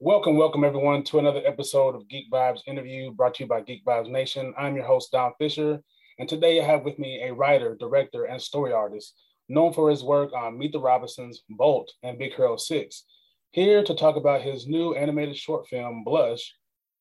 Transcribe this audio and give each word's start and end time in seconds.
Welcome, 0.00 0.36
welcome 0.36 0.62
everyone 0.62 1.02
to 1.06 1.18
another 1.18 1.42
episode 1.44 1.96
of 1.96 2.08
Geek 2.08 2.30
Vibes 2.30 2.60
Interview 2.68 3.10
brought 3.10 3.34
to 3.34 3.42
you 3.42 3.48
by 3.48 3.62
Geek 3.62 3.84
Vibes 3.84 4.08
Nation. 4.08 4.54
I'm 4.56 4.76
your 4.76 4.84
host, 4.84 5.10
Dom 5.10 5.32
Fisher, 5.40 5.82
and 6.20 6.28
today 6.28 6.60
I 6.60 6.64
have 6.64 6.84
with 6.84 7.00
me 7.00 7.24
a 7.24 7.34
writer, 7.34 7.74
director, 7.74 8.26
and 8.26 8.40
story 8.40 8.72
artist 8.72 9.20
known 9.48 9.72
for 9.72 9.90
his 9.90 10.04
work 10.04 10.32
on 10.32 10.56
Meet 10.56 10.70
the 10.70 10.78
Robinsons, 10.78 11.42
Bolt, 11.50 11.92
and 12.04 12.16
Big 12.16 12.32
Hero 12.32 12.56
6. 12.56 13.04
Here 13.50 13.82
to 13.82 13.92
talk 13.92 14.14
about 14.14 14.40
his 14.40 14.68
new 14.68 14.94
animated 14.94 15.36
short 15.36 15.66
film, 15.66 16.04
Blush, 16.04 16.54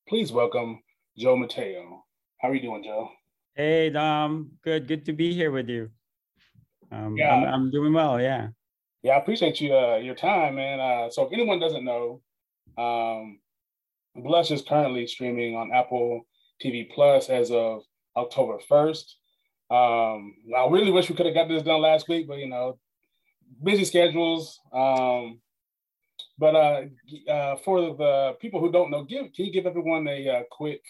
please 0.09 0.31
welcome 0.31 0.81
Joe 1.19 1.35
Mateo. 1.35 2.03
How 2.41 2.49
are 2.49 2.55
you 2.55 2.61
doing, 2.61 2.83
Joe? 2.83 3.11
Hey, 3.53 3.91
Dom. 3.91 4.53
Good, 4.63 4.87
good 4.87 5.05
to 5.05 5.13
be 5.13 5.35
here 5.35 5.51
with 5.51 5.69
you. 5.69 5.91
Um, 6.91 7.15
yeah, 7.15 7.31
I'm, 7.31 7.43
I'm, 7.43 7.69
doing 7.69 7.93
well. 7.93 8.19
Yeah. 8.19 8.47
Yeah, 9.03 9.13
I 9.13 9.17
appreciate 9.19 9.61
you 9.61 9.75
uh, 9.75 9.97
your 9.97 10.15
time, 10.15 10.55
man. 10.55 10.79
Uh, 10.79 11.11
so, 11.11 11.27
if 11.27 11.31
anyone 11.31 11.59
doesn't 11.59 11.85
know, 11.85 12.21
um, 12.77 13.39
Blush 14.15 14.51
is 14.51 14.61
currently 14.61 15.07
streaming 15.07 15.55
on 15.55 15.71
Apple 15.73 16.25
TV 16.63 16.89
Plus 16.89 17.29
as 17.29 17.51
of 17.51 17.83
October 18.15 18.59
1st. 18.69 19.13
Um, 19.69 20.35
I 20.55 20.67
really 20.69 20.91
wish 20.91 21.09
we 21.09 21.15
could 21.15 21.25
have 21.25 21.35
got 21.35 21.49
this 21.49 21.63
done 21.63 21.81
last 21.81 22.07
week, 22.07 22.27
but 22.27 22.37
you 22.37 22.47
know, 22.47 22.79
busy 23.63 23.85
schedules. 23.85 24.59
Um, 24.73 25.39
but 26.37 26.55
uh, 26.55 26.81
uh, 27.31 27.55
for 27.57 27.81
the 27.81 28.37
people 28.39 28.59
who 28.59 28.71
don't 28.71 28.91
know, 28.91 29.03
give 29.03 29.33
can 29.33 29.45
you 29.45 29.51
give 29.51 29.65
everyone 29.65 30.07
a, 30.07 30.29
uh, 30.29 30.43
quick 30.51 30.81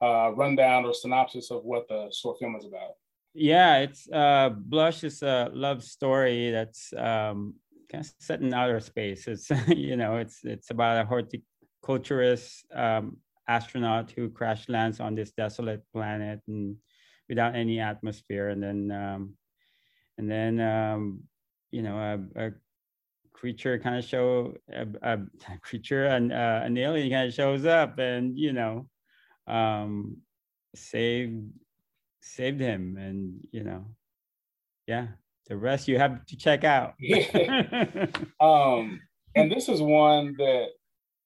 uh, 0.00 0.32
rundown 0.34 0.84
or 0.84 0.94
synopsis 0.94 1.50
of 1.50 1.64
what 1.64 1.88
the 1.88 2.10
short 2.12 2.38
film 2.38 2.56
is 2.56 2.64
about? 2.64 2.96
Yeah, 3.34 3.78
it's 3.78 4.08
uh, 4.10 4.50
Blush 4.50 5.04
is 5.04 5.22
a 5.22 5.50
love 5.52 5.82
story 5.82 6.50
that's 6.50 6.92
um, 6.96 7.54
kind 7.92 8.04
of 8.04 8.12
set 8.18 8.40
in 8.40 8.54
outer 8.54 8.80
space. 8.80 9.28
It's 9.28 9.50
you 9.68 9.96
know, 9.96 10.16
it's 10.16 10.40
it's 10.44 10.70
about 10.70 10.98
a 10.98 11.04
horticulturist 11.04 12.64
um, 12.74 13.18
astronaut 13.48 14.10
who 14.10 14.30
crash 14.30 14.68
lands 14.68 15.00
on 15.00 15.14
this 15.14 15.32
desolate 15.32 15.82
planet 15.92 16.40
and 16.48 16.76
without 17.28 17.54
any 17.54 17.80
atmosphere, 17.80 18.48
and 18.48 18.62
then 18.62 18.90
um, 18.90 19.34
and 20.18 20.30
then 20.30 20.60
um, 20.60 21.22
you 21.70 21.82
know 21.82 21.96
a, 21.98 22.46
a 22.46 22.52
creature 23.32 23.78
kind 23.78 23.96
of 23.96 24.04
show 24.04 24.54
a, 24.72 24.86
a 25.02 25.18
creature 25.62 26.06
and 26.06 26.32
uh, 26.32 26.60
an 26.62 26.76
alien 26.78 27.10
kind 27.10 27.28
of 27.28 27.34
shows 27.34 27.64
up 27.66 27.98
and 27.98 28.38
you 28.38 28.52
know 28.52 28.86
um 29.48 30.16
saved 30.76 31.42
saved 32.20 32.60
him 32.60 32.96
and 32.96 33.44
you 33.50 33.64
know 33.64 33.84
yeah 34.86 35.08
the 35.48 35.56
rest 35.56 35.88
you 35.88 35.98
have 35.98 36.24
to 36.26 36.36
check 36.36 36.64
out 36.64 36.94
yeah. 36.98 38.06
um 38.40 39.00
and 39.34 39.50
this 39.50 39.68
is 39.68 39.80
one 39.80 40.34
that 40.38 40.66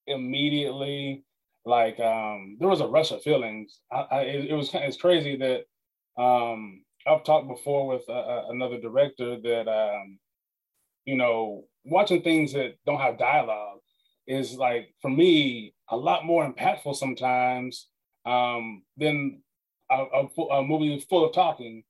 immediately 0.06 1.24
like 1.64 1.98
um 2.00 2.56
there 2.58 2.68
was 2.68 2.80
a 2.80 2.86
rush 2.86 3.10
of 3.10 3.22
feelings 3.22 3.80
I, 3.92 4.06
I 4.10 4.20
it, 4.22 4.50
it, 4.50 4.54
was 4.54 4.70
it's 4.72 4.96
crazy 4.96 5.36
that 5.36 6.22
um 6.22 6.82
i've 7.06 7.24
talked 7.24 7.48
before 7.48 7.86
with 7.88 8.02
uh, 8.08 8.12
uh 8.12 8.44
another 8.50 8.80
director 8.80 9.38
that 9.40 9.68
um 9.68 10.18
you 11.04 11.16
know 11.16 11.64
watching 11.84 12.22
things 12.22 12.52
that 12.52 12.74
don't 12.84 13.00
have 13.00 13.18
dialogue 13.18 13.78
is 14.26 14.56
like 14.56 14.94
for 15.00 15.10
me 15.10 15.74
a 15.90 15.96
lot 15.96 16.24
more 16.24 16.50
impactful 16.50 16.96
sometimes 16.96 17.88
um, 18.24 18.82
than 18.96 19.40
a, 19.90 20.04
a, 20.14 20.42
a, 20.42 20.64
movie 20.64 20.98
full 21.08 21.24
of 21.24 21.32
talking. 21.32 21.84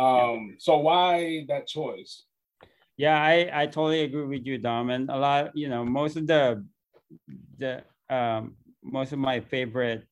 Um, 0.00 0.56
so 0.58 0.78
why 0.78 1.44
that 1.48 1.66
choice? 1.66 2.24
Yeah, 2.96 3.20
I, 3.20 3.50
I 3.52 3.66
totally 3.66 4.02
agree 4.02 4.24
with 4.26 4.46
you, 4.46 4.58
Dom. 4.58 4.90
And 4.90 5.10
a 5.10 5.16
lot, 5.16 5.56
you 5.56 5.68
know, 5.68 5.84
most 5.84 6.16
of 6.16 6.26
the 6.26 6.64
the 7.58 7.82
um, 8.08 8.56
most 8.82 9.12
of 9.12 9.18
my 9.18 9.40
favorite 9.40 10.04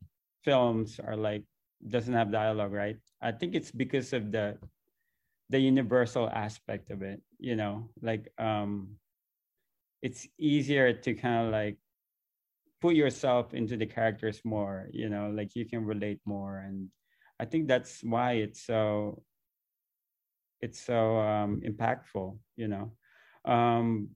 films 0.45 1.01
are 1.01 1.17
like 1.17 1.45
doesn't 1.89 2.15
have 2.15 2.33
dialogue, 2.33 2.73
right? 2.73 2.97
I 3.21 3.33
think 3.33 3.55
it's 3.55 3.71
because 3.71 4.13
of 4.13 4.33
the 4.33 4.59
the 5.51 5.59
universal 5.59 6.29
aspect 6.29 6.91
of 6.91 7.03
it, 7.03 7.21
you 7.39 7.57
know, 7.57 7.89
like 8.03 8.29
um 8.39 8.97
it's 10.03 10.29
easier 10.39 10.93
to 10.93 11.15
kind 11.15 11.47
of 11.47 11.53
like 11.53 11.77
put 12.81 12.95
yourself 12.95 13.55
into 13.55 13.77
the 13.77 13.87
characters 13.87 14.41
more 14.45 14.89
you 14.93 15.09
know 15.09 15.31
like 15.35 15.57
you 15.57 15.67
can 15.67 15.85
relate 15.85 16.21
more 16.25 16.59
and 16.59 16.89
i 17.41 17.45
think 17.45 17.67
that's 17.67 18.01
why 18.03 18.33
it's 18.35 18.65
so 18.65 19.21
it's 20.61 20.81
so 20.81 21.19
um, 21.19 21.61
impactful 21.65 22.37
you 22.57 22.69
know 22.69 22.93
um, 23.45 24.09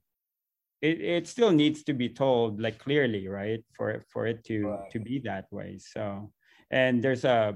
it, 0.80 1.00
it 1.00 1.28
still 1.28 1.52
needs 1.52 1.84
to 1.84 1.92
be 1.92 2.08
told 2.08 2.60
like 2.60 2.78
clearly 2.78 3.28
right 3.28 3.64
for 3.76 3.90
it 3.90 4.02
for 4.08 4.26
it 4.26 4.44
to 4.44 4.66
right. 4.66 4.90
to 4.90 4.98
be 4.98 5.18
that 5.18 5.46
way 5.50 5.78
so 5.78 6.32
and 6.70 7.02
there's 7.02 7.24
a 7.24 7.54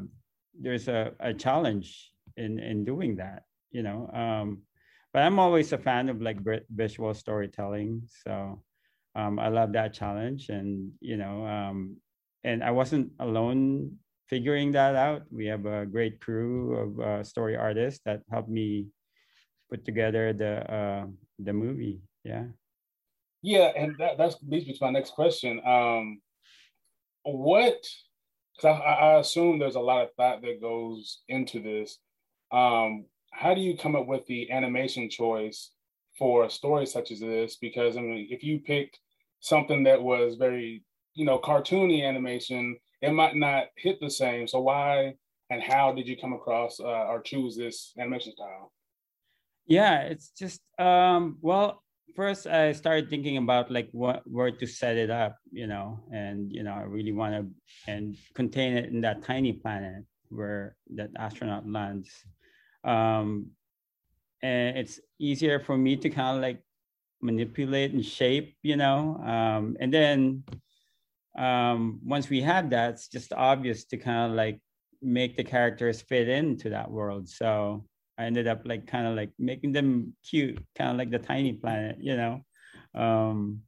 there's 0.61 0.89
a, 0.89 1.13
a 1.21 1.35
challenge 1.35 2.13
in 2.37 2.59
in 2.59 2.85
doing 2.85 3.17
that 3.17 3.43
you 3.71 3.83
know 3.83 4.09
um 4.15 4.63
but 5.17 5.23
I'm 5.23 5.39
always 5.39 5.73
a 5.73 5.79
fan 5.79 6.11
of 6.11 6.21
like 6.21 6.37
visual 6.69 7.15
storytelling. 7.15 8.03
So 8.23 8.61
um, 9.15 9.39
I 9.39 9.49
love 9.49 9.73
that 9.73 9.95
challenge, 9.95 10.51
and 10.51 10.93
you 11.01 11.17
know, 11.17 11.47
um, 11.47 11.97
and 12.45 12.63
I 12.63 12.71
wasn't 12.71 13.13
alone 13.19 13.97
figuring 14.29 14.73
that 14.73 14.95
out. 14.95 15.23
We 15.31 15.47
have 15.47 15.67
a 15.67 15.87
great 15.87 16.21
crew 16.21 16.75
of 16.75 17.01
uh, 17.01 17.25
story 17.25 17.57
artists 17.57 18.01
that 18.05 18.23
helped 18.31 18.49
me 18.49 18.87
put 19.71 19.85
together 19.85 20.33
the 20.33 20.73
uh, 20.73 21.07
the 21.39 21.53
movie. 21.53 22.01
Yeah. 22.25 22.45
Yeah, 23.43 23.71
and 23.77 23.97
that 23.99 24.19
that's 24.19 24.37
leads 24.47 24.67
me 24.67 24.73
to 24.73 24.85
my 24.85 24.91
next 24.91 25.11
question. 25.11 25.61
Um, 25.65 26.21
what? 27.23 27.79
Because 28.57 28.81
I, 28.81 28.93
I 28.93 29.19
assume 29.21 29.59
there's 29.59 29.77
a 29.77 29.81
lot 29.81 30.03
of 30.03 30.15
thought 30.17 30.43
that 30.43 30.61
goes 30.61 31.23
into 31.29 31.63
this. 31.63 31.99
Um, 32.51 33.07
how 33.33 33.55
do 33.55 33.61
you 33.61 33.77
come 33.77 33.95
up 33.95 34.07
with 34.07 34.27
the 34.27 34.51
animation 34.51 35.11
choice 35.11 35.71
for 36.19 36.45
a 36.45 36.51
story 36.51 36.87
such 36.87 37.11
as 37.11 37.21
this? 37.21 37.57
Because 37.61 37.97
I 37.97 38.01
mean, 38.01 38.29
if 38.31 38.43
you 38.43 38.61
picked 38.61 38.99
something 39.41 39.85
that 39.85 40.03
was 40.03 40.37
very, 40.37 40.83
you 41.15 41.25
know, 41.25 41.39
cartoony 41.39 42.03
animation, 42.03 42.79
it 43.07 43.13
might 43.13 43.37
not 43.37 43.65
hit 43.77 44.01
the 44.01 44.11
same. 44.11 44.47
So 44.47 44.61
why 44.61 45.15
and 45.51 45.63
how 45.63 45.93
did 45.93 46.09
you 46.09 46.17
come 46.17 46.33
across 46.33 46.81
uh, 46.81 47.07
or 47.11 47.21
choose 47.23 47.57
this 47.57 47.93
animation 47.99 48.33
style? 48.33 48.73
Yeah, 49.67 50.03
it's 50.03 50.31
just 50.31 50.61
um, 50.79 51.39
well, 51.41 51.83
first 52.15 52.47
I 52.47 52.73
started 52.73 53.11
thinking 53.11 53.37
about 53.37 53.71
like 53.71 53.89
what 53.93 54.23
where 54.27 54.51
to 54.51 54.67
set 54.67 54.97
it 54.97 55.11
up, 55.11 55.37
you 55.51 55.67
know, 55.67 56.01
and 56.13 56.53
you 56.53 56.63
know 56.63 56.75
I 56.75 56.83
really 56.83 57.13
want 57.13 57.35
to 57.35 57.47
and 57.91 58.17
contain 58.35 58.77
it 58.77 58.91
in 58.91 59.01
that 59.03 59.23
tiny 59.23 59.53
planet 59.53 60.05
where 60.29 60.77
that 60.95 61.11
astronaut 61.19 61.69
lands 61.69 62.11
um, 62.87 63.51
and 64.43 64.79
it's 64.79 65.01
easier 65.19 65.59
for 65.59 65.77
me 65.77 65.97
to 65.97 66.09
kind 66.09 66.37
of 66.37 66.43
like 66.43 66.63
manipulate 67.21 67.93
and 67.93 68.05
shape, 68.05 68.57
you 68.63 68.77
know. 68.77 69.17
Um, 69.17 69.77
and 69.81 69.93
then 69.93 70.45
um, 71.37 72.01
once 72.05 72.29
we 72.29 72.41
have 72.43 72.71
that, 72.71 72.95
it's 72.95 73.09
just 73.09 73.33
obvious 73.33 73.85
to 73.87 73.97
kind 73.97 74.31
of 74.31 74.37
like 74.37 74.61
make 75.03 75.37
the 75.37 75.45
characters 75.45 76.01
fit 76.01 76.29
into 76.29 76.71
that 76.71 76.91
world. 76.91 77.29
So 77.29 77.85
I 78.19 78.25
ended 78.25 78.47
up 78.47 78.63
like 78.65 78.87
kind 78.87 79.07
of 79.07 79.15
like 79.15 79.31
making 79.39 79.73
them 79.73 80.15
cute, 80.29 80.59
kind 80.75 80.91
of 80.91 80.97
like 80.97 81.11
the 81.11 81.19
tiny 81.19 81.53
planet, 81.53 81.99
you 82.01 82.17
know. 82.17 82.41
Um, 82.95 83.61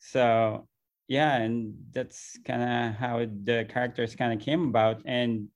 so 0.00 0.66
yeah, 1.06 1.36
and 1.36 1.74
that's 1.92 2.38
kind 2.44 2.62
of 2.62 2.94
how 2.94 3.18
the 3.44 3.66
characters 3.68 4.16
kind 4.16 4.32
of 4.32 4.44
came 4.44 4.68
about. 4.68 5.02
And 5.06 5.48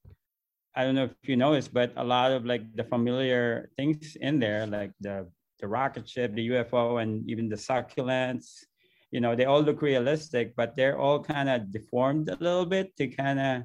I 0.74 0.84
don't 0.84 0.94
know 0.94 1.04
if 1.04 1.28
you 1.28 1.36
noticed, 1.36 1.74
but 1.74 1.92
a 1.96 2.04
lot 2.04 2.32
of 2.32 2.46
like 2.46 2.62
the 2.74 2.84
familiar 2.84 3.68
things 3.76 4.16
in 4.20 4.38
there, 4.38 4.66
like 4.66 4.92
the 5.00 5.28
the 5.60 5.68
rocket 5.68 6.08
ship, 6.08 6.34
the 6.34 6.48
UFO, 6.50 7.02
and 7.02 7.28
even 7.30 7.48
the 7.48 7.56
succulents, 7.56 8.64
you 9.12 9.20
know, 9.20 9.36
they 9.36 9.44
all 9.44 9.60
look 9.60 9.82
realistic, 9.82 10.56
but 10.56 10.74
they're 10.74 10.98
all 10.98 11.22
kind 11.22 11.48
of 11.48 11.70
deformed 11.70 12.28
a 12.30 12.36
little 12.40 12.64
bit 12.64 12.96
to 12.96 13.06
kind 13.06 13.38
of 13.38 13.62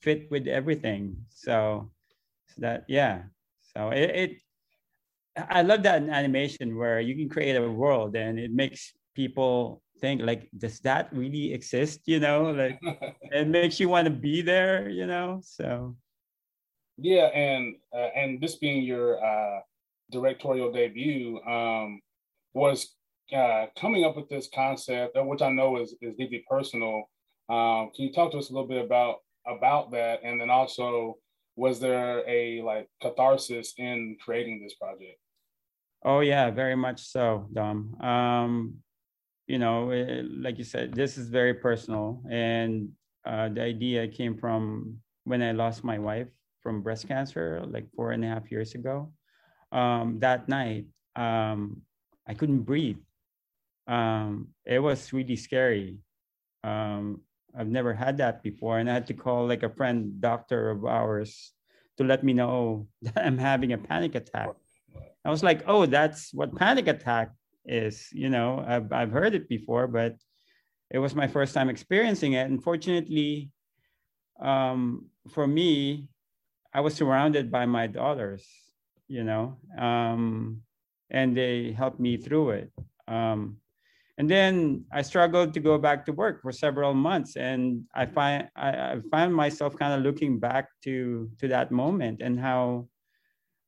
fit 0.00 0.30
with 0.30 0.46
everything. 0.46 1.16
So, 1.28 1.90
so 2.46 2.60
that 2.62 2.84
yeah, 2.88 3.22
so 3.74 3.90
it, 3.90 4.10
it 4.14 4.30
I 5.36 5.62
love 5.62 5.82
that 5.82 6.00
animation 6.02 6.78
where 6.78 7.00
you 7.00 7.16
can 7.16 7.28
create 7.28 7.56
a 7.56 7.68
world 7.68 8.14
and 8.14 8.38
it 8.38 8.52
makes 8.52 8.94
people 9.16 9.82
think 10.00 10.22
like 10.22 10.48
does 10.56 10.78
that 10.80 11.10
really 11.12 11.52
exist 11.52 12.06
you 12.06 12.20
know? 12.20 12.54
Like 12.54 12.78
it 13.34 13.48
makes 13.48 13.80
you 13.80 13.88
want 13.88 14.06
to 14.06 14.14
be 14.14 14.42
there 14.42 14.88
you 14.88 15.06
know? 15.06 15.40
So. 15.42 15.96
Yeah 16.98 17.34
and 17.34 17.74
uh, 17.92 18.14
and 18.14 18.40
this 18.40 18.56
being 18.62 18.84
your 18.84 19.18
uh 19.18 19.58
directorial 20.12 20.70
debut 20.70 21.42
um 21.42 22.00
was 22.54 22.94
uh 23.32 23.66
coming 23.78 24.04
up 24.04 24.16
with 24.16 24.28
this 24.28 24.48
concept 24.54 25.16
uh, 25.16 25.22
which 25.22 25.42
i 25.42 25.50
know 25.50 25.80
is 25.80 25.94
is 26.02 26.14
deeply 26.16 26.44
personal 26.48 27.04
um 27.48 27.90
can 27.94 28.06
you 28.06 28.12
talk 28.12 28.30
to 28.30 28.38
us 28.38 28.50
a 28.50 28.52
little 28.52 28.68
bit 28.68 28.84
about 28.84 29.16
about 29.46 29.90
that 29.90 30.20
and 30.22 30.40
then 30.40 30.50
also 30.50 31.16
was 31.56 31.80
there 31.80 32.22
a 32.28 32.60
like 32.62 32.88
catharsis 33.00 33.74
in 33.78 34.16
creating 34.22 34.60
this 34.62 34.74
project 34.74 35.18
oh 36.04 36.20
yeah 36.20 36.50
very 36.50 36.76
much 36.76 37.00
so 37.06 37.48
dom 37.52 37.94
um 38.02 38.74
you 39.46 39.58
know, 39.58 39.90
eh, 39.90 40.22
like 40.24 40.58
you 40.58 40.64
said, 40.64 40.94
this 40.94 41.18
is 41.18 41.28
very 41.28 41.54
personal. 41.54 42.22
And 42.30 42.90
uh, 43.24 43.48
the 43.48 43.62
idea 43.62 44.08
came 44.08 44.36
from 44.36 44.98
when 45.24 45.42
I 45.42 45.52
lost 45.52 45.84
my 45.84 45.98
wife 45.98 46.28
from 46.60 46.82
breast 46.82 47.08
cancer, 47.08 47.62
like 47.66 47.86
four 47.94 48.12
and 48.12 48.24
a 48.24 48.28
half 48.28 48.50
years 48.50 48.74
ago. 48.74 49.12
Um, 49.72 50.18
that 50.20 50.48
night, 50.48 50.86
um, 51.16 51.82
I 52.26 52.34
couldn't 52.34 52.62
breathe. 52.62 52.98
Um, 53.86 54.48
it 54.64 54.78
was 54.78 55.12
really 55.12 55.36
scary. 55.36 55.98
Um, 56.62 57.20
I've 57.56 57.68
never 57.68 57.94
had 57.94 58.18
that 58.18 58.42
before. 58.42 58.78
And 58.78 58.90
I 58.90 58.94
had 58.94 59.06
to 59.08 59.14
call 59.14 59.46
like 59.46 59.62
a 59.62 59.68
friend 59.68 60.20
doctor 60.20 60.70
of 60.70 60.84
ours 60.84 61.52
to 61.98 62.04
let 62.04 62.24
me 62.24 62.32
know 62.32 62.88
that 63.02 63.24
I'm 63.24 63.38
having 63.38 63.72
a 63.72 63.78
panic 63.78 64.14
attack. 64.14 64.50
I 65.24 65.30
was 65.30 65.42
like, 65.42 65.64
oh, 65.66 65.86
that's 65.86 66.34
what 66.34 66.54
panic 66.54 66.86
attack 66.86 67.30
is 67.66 68.08
you 68.12 68.28
know 68.28 68.62
I've, 68.66 68.92
I've 68.92 69.10
heard 69.10 69.34
it 69.34 69.48
before 69.48 69.86
but 69.86 70.16
it 70.90 70.98
was 70.98 71.14
my 71.14 71.26
first 71.26 71.54
time 71.54 71.68
experiencing 71.68 72.34
it 72.34 72.46
and 72.46 72.62
fortunately 72.62 73.50
um, 74.40 75.06
for 75.30 75.46
me 75.46 76.08
i 76.72 76.80
was 76.80 76.94
surrounded 76.94 77.50
by 77.50 77.66
my 77.66 77.86
daughters 77.86 78.46
you 79.08 79.24
know 79.24 79.56
um, 79.78 80.60
and 81.10 81.36
they 81.36 81.72
helped 81.72 82.00
me 82.00 82.16
through 82.16 82.50
it 82.50 82.72
um, 83.08 83.56
and 84.18 84.30
then 84.30 84.84
i 84.92 85.02
struggled 85.02 85.52
to 85.54 85.60
go 85.60 85.78
back 85.78 86.06
to 86.06 86.12
work 86.12 86.42
for 86.42 86.52
several 86.52 86.94
months 86.94 87.36
and 87.36 87.82
i 87.94 88.06
find 88.06 88.48
i, 88.56 88.68
I 88.68 89.00
find 89.10 89.34
myself 89.34 89.76
kind 89.76 89.92
of 89.92 90.02
looking 90.02 90.38
back 90.38 90.68
to 90.84 91.28
to 91.38 91.48
that 91.48 91.70
moment 91.70 92.20
and 92.22 92.38
how 92.38 92.88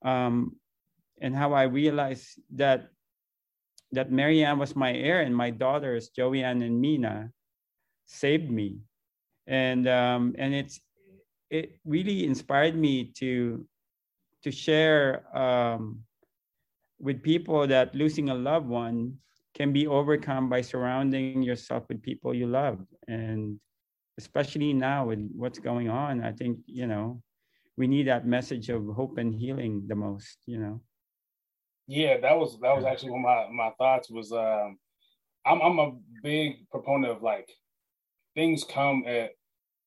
um, 0.05 0.57
and 1.21 1.35
how 1.35 1.53
i 1.53 1.65
realized 1.65 2.41
that 2.55 2.91
that 3.93 4.11
Marianne 4.11 4.59
was 4.59 4.75
my 4.75 4.93
air 4.93 5.21
and 5.21 5.35
my 5.35 5.51
daughters, 5.51 6.11
Joanne 6.11 6.63
and 6.63 6.81
Mina, 6.81 7.31
saved 8.07 8.51
me. 8.51 8.79
And 9.47 9.87
um, 9.89 10.35
and 10.39 10.55
it's 10.55 10.81
it 11.51 11.79
really 11.85 12.27
inspired 12.27 12.77
me 12.77 13.13
to 13.19 13.65
to 14.43 14.51
share 14.51 15.25
um, 15.37 16.03
with 16.99 17.23
people 17.23 17.67
that 17.67 17.95
losing 17.95 18.31
a 18.31 18.35
loved 18.35 18.67
one 18.67 19.15
can 19.57 19.73
be 19.73 19.87
overcome 19.87 20.51
by 20.51 20.61
surrounding 20.61 21.43
yourself 21.43 21.85
with 21.89 22.03
people 22.03 22.35
you 22.35 22.47
love. 22.47 22.79
And 23.09 23.59
especially 24.19 24.75
now 24.75 25.07
with 25.07 25.31
what's 25.35 25.59
going 25.59 25.89
on, 25.89 26.23
I 26.23 26.33
think, 26.33 26.59
you 26.67 26.87
know, 26.87 27.23
we 27.79 27.87
need 27.87 28.07
that 28.07 28.27
message 28.27 28.69
of 28.69 28.85
hope 28.95 29.17
and 29.17 29.35
healing 29.35 29.85
the 29.89 29.95
most, 29.95 30.37
you 30.45 30.59
know. 30.59 30.83
Yeah, 31.89 32.19
that 32.21 32.37
was 32.37 32.59
that 32.61 32.77
was 32.77 32.85
actually 32.85 33.13
one 33.13 33.25
of 33.25 33.51
my, 33.51 33.65
my 33.65 33.71
thoughts 33.79 34.11
was 34.11 34.33
um 34.33 34.79
I'm 35.47 35.61
I'm 35.63 35.79
a 35.79 35.93
big 36.23 36.69
proponent 36.71 37.13
of 37.13 37.23
like 37.23 37.49
things 38.35 38.65
come 38.65 39.05
at 39.07 39.31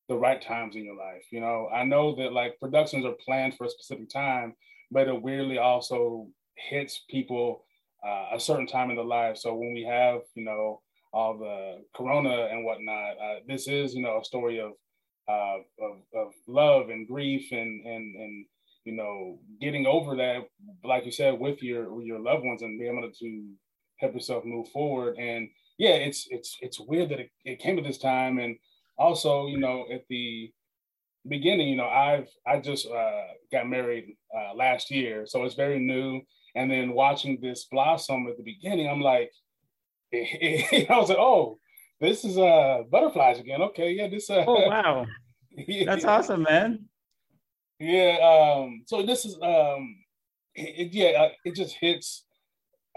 the 0.08 0.16
right 0.16 0.42
times 0.42 0.76
in 0.76 0.86
your 0.86 0.96
life. 0.96 1.26
You 1.32 1.42
know, 1.42 1.70
I 1.72 1.84
know 1.84 2.16
that 2.16 2.34
like 2.34 2.60
productions 2.60 3.06
are 3.06 3.16
planned 3.24 3.56
for 3.56 3.66
a 3.66 3.70
specific 3.70 4.10
time, 4.10 4.56
but 4.90 5.08
it 5.08 5.22
weirdly 5.22 5.60
also 5.60 6.28
hits 6.56 7.04
people 7.10 7.66
uh, 8.06 8.36
a 8.36 8.40
certain 8.40 8.68
time 8.68 8.90
in 8.90 8.96
their 8.96 9.06
life. 9.06 9.38
So 9.38 9.56
when 9.56 9.74
we 9.74 9.84
have, 9.84 10.22
you 10.36 10.46
know, 10.46 10.82
all 11.12 11.38
the 11.38 11.84
corona 11.96 12.48
and 12.52 12.64
whatnot, 12.66 13.18
uh, 13.18 13.40
this 13.48 13.68
is, 13.68 13.94
you 13.96 14.02
know, 14.02 14.20
a 14.20 14.26
story 14.26 14.60
of, 14.60 14.72
uh, 15.28 15.58
of 15.82 15.98
of 16.16 16.34
love 16.48 16.90
and 16.90 17.08
grief 17.08 17.52
and 17.52 17.86
and 17.86 18.16
and 18.16 18.46
you 18.86 18.96
know, 18.96 19.40
getting 19.62 19.86
over 19.86 20.16
that, 20.16 20.48
like 20.84 21.06
you 21.06 21.12
said, 21.12 21.40
with 21.40 21.62
your 21.62 22.02
your 22.02 22.20
loved 22.20 22.44
ones 22.44 22.62
and 22.62 22.80
being 22.80 22.98
able 22.98 23.12
to 23.12 23.54
help 23.98 24.14
yourself 24.14 24.44
move 24.46 24.68
forward. 24.70 25.18
And 25.18 25.50
yeah, 25.78 25.92
it's 25.92 26.28
it's 26.30 26.58
it's 26.62 26.80
weird 26.80 27.10
that 27.10 27.20
it, 27.20 27.30
it 27.46 27.60
came 27.60 27.78
at 27.78 27.84
this 27.84 27.98
time. 27.98 28.40
And 28.40 28.58
also, 28.98 29.48
you 29.48 29.60
know, 29.60 29.86
at 29.94 30.06
the 30.10 30.52
beginning, 31.28 31.68
you 31.68 31.76
know, 31.76 31.88
I've 31.88 32.30
I 32.48 32.60
just 32.60 32.88
uh, 32.88 33.28
got 33.52 33.68
married 33.70 34.16
uh, 34.36 34.56
last 34.56 34.90
year, 34.90 35.26
so 35.26 35.44
it's 35.44 35.56
very 35.56 35.80
new. 35.80 36.22
And 36.60 36.70
then 36.70 36.92
watching 36.92 37.40
this 37.42 37.64
blossom 37.72 38.28
at 38.28 38.36
the 38.36 38.44
beginning, 38.44 38.90
I'm 38.90 39.00
like, 39.00 39.32
I 40.14 40.86
was 40.90 41.08
like, 41.08 41.18
oh, 41.18 41.58
this 42.02 42.26
is 42.26 42.38
uh 42.38 42.80
butterflies 42.92 43.40
again. 43.40 43.62
Okay, 43.62 43.94
yeah, 43.94 44.10
this. 44.10 44.30
Uh, 44.30 44.44
oh 44.46 44.68
wow, 44.68 45.06
that's 45.86 46.04
awesome, 46.04 46.44
man. 46.44 46.84
Yeah. 47.80 48.18
Um, 48.20 48.84
so 48.88 49.04
this 49.04 49.24
is 49.24 49.36
um, 49.42 49.96
it, 50.54 50.92
yeah, 50.92 51.22
uh, 51.22 51.30
it 51.46 51.56
just 51.56 51.78
hits 51.80 52.26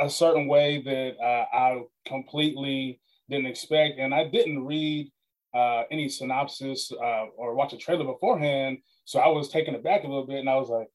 a 0.01 0.11
certain 0.11 0.49
way 0.49 0.83
that 0.83 1.25
uh, 1.25 1.45
I 1.57 1.83
completely 2.05 3.01
didn't 3.31 3.47
expect, 3.47 4.01
and 4.01 4.13
I 4.13 4.25
didn't 4.25 4.67
read 4.67 5.13
uh, 5.55 5.85
any 5.89 6.09
synopsis 6.09 6.91
uh, 6.91 7.27
or 7.37 7.55
watch 7.55 7.75
a 7.75 7.77
trailer 7.77 8.05
beforehand, 8.05 8.79
so 9.05 9.21
I 9.21 9.29
was 9.29 9.51
taken 9.51 9.77
aback 9.77 10.03
a 10.03 10.09
little 10.09 10.27
bit, 10.27 10.41
and 10.41 10.51
I 10.51 10.57
was 10.57 10.69
like, 10.69 10.89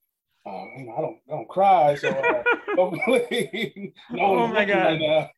oh, 0.48 0.68
you 0.78 0.86
know, 0.86 0.94
I 0.98 1.02
don't, 1.02 1.18
I 1.28 1.32
don't 1.32 1.50
cry, 1.50 1.96
so 1.96 2.10
uh, 2.10 2.44
hopefully, 2.76 3.94
no 4.12 4.22
oh 4.22 4.48
my 4.48 4.66
god. 4.66 5.02
Right 5.02 5.30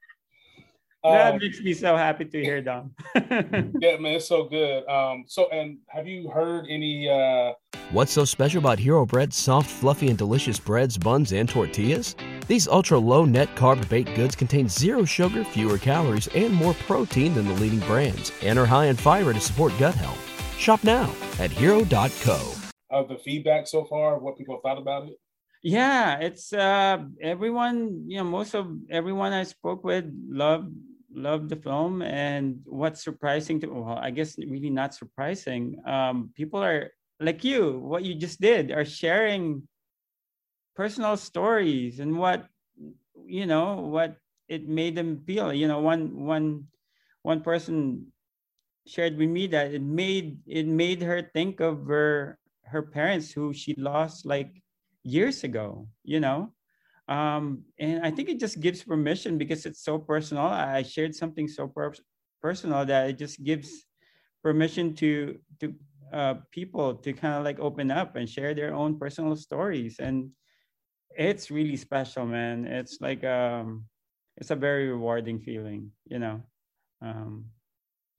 that 1.03 1.33
um, 1.33 1.39
makes 1.39 1.61
me 1.61 1.73
so 1.73 1.95
happy 1.95 2.25
to 2.25 2.41
hear, 2.41 2.61
Dom. 2.61 2.93
yeah, 3.15 3.97
man, 3.97 4.15
it's 4.15 4.27
so 4.27 4.43
good. 4.45 4.87
Um, 4.87 5.23
so, 5.27 5.49
and 5.49 5.77
have 5.87 6.07
you 6.07 6.29
heard 6.29 6.65
any? 6.69 7.09
Uh... 7.09 7.53
What's 7.91 8.11
so 8.11 8.25
special 8.25 8.59
about 8.59 8.79
Hero 8.79 9.05
Bread's 9.05 9.37
soft, 9.37 9.69
fluffy, 9.69 10.09
and 10.09 10.17
delicious 10.17 10.59
breads, 10.59 10.97
buns, 10.97 11.31
and 11.31 11.47
tortillas? 11.47 12.15
These 12.47 12.67
ultra 12.67 12.97
low 12.97 13.25
net 13.25 13.55
carb 13.55 13.87
baked 13.89 14.15
goods 14.15 14.35
contain 14.35 14.67
zero 14.67 15.05
sugar, 15.05 15.43
fewer 15.43 15.77
calories, 15.77 16.27
and 16.35 16.53
more 16.53 16.73
protein 16.73 17.33
than 17.33 17.47
the 17.47 17.53
leading 17.53 17.79
brands, 17.81 18.31
and 18.43 18.59
are 18.59 18.65
high 18.65 18.85
in 18.85 18.95
fiber 18.95 19.33
to 19.33 19.39
support 19.39 19.73
gut 19.79 19.95
health. 19.95 20.19
Shop 20.57 20.83
now 20.83 21.13
at 21.39 21.51
hero.co. 21.51 22.58
Of 22.91 23.07
the 23.07 23.17
feedback 23.17 23.67
so 23.67 23.85
far, 23.85 24.17
what 24.19 24.37
people 24.37 24.59
thought 24.63 24.77
about 24.79 25.07
it? 25.07 25.19
yeah 25.63 26.19
it's 26.19 26.53
uh 26.53 27.03
everyone 27.21 28.05
you 28.07 28.17
know 28.17 28.23
most 28.23 28.55
of 28.55 28.71
everyone 28.89 29.33
i 29.33 29.43
spoke 29.43 29.83
with 29.83 30.05
loved 30.29 30.71
loved 31.13 31.49
the 31.49 31.55
film 31.55 32.01
and 32.01 32.61
what's 32.65 33.03
surprising 33.03 33.59
to 33.59 33.67
well 33.67 33.99
i 33.99 34.09
guess 34.09 34.37
really 34.37 34.69
not 34.69 34.93
surprising 34.93 35.75
um 35.85 36.29
people 36.35 36.63
are 36.63 36.91
like 37.19 37.43
you 37.43 37.77
what 37.79 38.03
you 38.03 38.15
just 38.15 38.39
did 38.39 38.71
are 38.71 38.85
sharing 38.85 39.61
personal 40.75 41.17
stories 41.17 41.99
and 41.99 42.17
what 42.17 42.45
you 43.25 43.45
know 43.45 43.81
what 43.81 44.15
it 44.47 44.67
made 44.67 44.95
them 44.95 45.19
feel 45.27 45.51
you 45.51 45.67
know 45.67 45.79
one 45.81 46.23
one 46.23 46.63
one 47.23 47.41
person 47.41 48.05
shared 48.87 49.17
with 49.17 49.29
me 49.29 49.45
that 49.47 49.73
it 49.73 49.81
made 49.81 50.37
it 50.47 50.65
made 50.65 51.01
her 51.01 51.21
think 51.33 51.59
of 51.59 51.85
her 51.85 52.39
her 52.71 52.81
parents 52.81 53.31
who 53.31 53.53
she 53.53 53.73
lost 53.77 54.25
like 54.25 54.61
years 55.03 55.43
ago 55.43 55.87
you 56.03 56.19
know 56.19 56.51
um, 57.09 57.63
and 57.79 58.05
I 58.05 58.11
think 58.11 58.29
it 58.29 58.39
just 58.39 58.59
gives 58.59 58.83
permission 58.83 59.39
because 59.39 59.65
it's 59.65 59.83
so 59.83 59.97
personal. 59.97 60.45
I 60.45 60.83
shared 60.83 61.15
something 61.15 61.47
so 61.47 61.67
per- 61.67 61.95
personal 62.39 62.85
that 62.85 63.09
it 63.09 63.17
just 63.17 63.43
gives 63.43 63.87
permission 64.43 64.93
to 65.01 65.39
to 65.59 65.73
uh, 66.13 66.35
people 66.51 66.93
to 67.01 67.13
kind 67.13 67.33
of 67.33 67.43
like 67.43 67.59
open 67.59 67.89
up 67.89 68.15
and 68.15 68.29
share 68.29 68.53
their 68.53 68.75
own 68.75 68.99
personal 68.99 69.35
stories, 69.35 69.97
and 69.97 70.29
it's 71.17 71.51
really 71.51 71.77
special, 71.77 72.25
man. 72.25 72.65
It's 72.65 72.99
like 73.01 73.23
um, 73.23 73.85
it's 74.37 74.51
a 74.51 74.55
very 74.55 74.87
rewarding 74.89 75.39
feeling, 75.39 75.91
you 76.05 76.19
know, 76.19 76.43
um, 77.01 77.45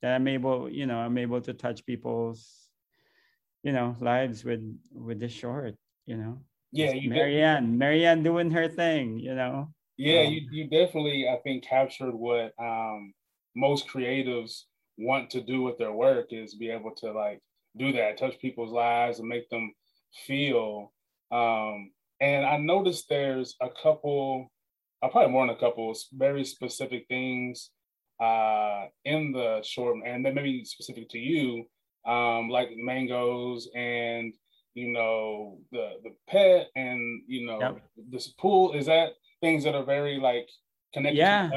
that 0.02 0.14
I'm 0.14 0.28
able, 0.28 0.70
you 0.70 0.86
know, 0.86 0.98
I'm 0.98 1.18
able 1.18 1.40
to 1.42 1.54
touch 1.54 1.86
people's, 1.86 2.69
you 3.62 3.72
know, 3.72 3.96
lives 4.00 4.44
with 4.44 4.62
with 4.92 5.20
this 5.20 5.32
short, 5.32 5.76
you 6.06 6.16
know 6.16 6.40
yeah, 6.72 6.92
you 6.92 7.10
Marianne, 7.10 7.78
Marianne 7.78 8.22
doing 8.22 8.50
her 8.50 8.68
thing, 8.68 9.18
you 9.18 9.34
know. 9.34 9.72
Yeah, 9.96 10.22
um, 10.22 10.32
you, 10.32 10.48
you 10.50 10.64
definitely 10.68 11.28
I 11.28 11.38
think 11.42 11.64
captured 11.64 12.14
what 12.14 12.52
um 12.58 13.12
most 13.56 13.88
creatives 13.88 14.62
want 14.96 15.30
to 15.30 15.40
do 15.40 15.62
with 15.62 15.78
their 15.78 15.92
work 15.92 16.28
is 16.30 16.54
be 16.54 16.70
able 16.70 16.94
to 16.96 17.12
like 17.12 17.40
do 17.76 17.92
that, 17.92 18.18
touch 18.18 18.38
people's 18.38 18.72
lives 18.72 19.18
and 19.18 19.28
make 19.28 19.48
them 19.48 19.72
feel. 20.26 20.92
Um, 21.30 21.92
and 22.20 22.44
I 22.44 22.58
noticed 22.58 23.08
there's 23.08 23.56
a 23.60 23.68
couple, 23.82 24.52
uh, 25.02 25.08
probably 25.08 25.32
more 25.32 25.46
than 25.46 25.56
a 25.56 25.58
couple, 25.58 25.94
very 26.12 26.44
specific 26.44 27.06
things 27.08 27.70
uh, 28.20 28.86
in 29.04 29.32
the 29.32 29.62
short, 29.62 29.96
and 30.04 30.24
then 30.24 30.34
maybe 30.34 30.64
specific 30.64 31.08
to 31.10 31.18
you, 31.18 31.64
um, 32.06 32.48
like 32.48 32.70
mangoes 32.76 33.68
and 33.74 34.32
you 34.74 34.92
know 34.92 35.58
the 35.72 35.94
the 36.04 36.10
pet 36.28 36.68
and 36.76 37.22
you 37.26 37.46
know 37.46 37.60
yep. 37.60 37.82
this 38.10 38.28
pool. 38.28 38.72
Is 38.72 38.86
that 38.86 39.12
things 39.40 39.64
that 39.64 39.74
are 39.74 39.84
very 39.84 40.18
like 40.18 40.48
connected? 40.92 41.18
Yeah. 41.18 41.50